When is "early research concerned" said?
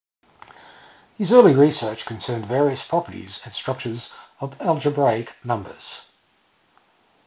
1.31-2.47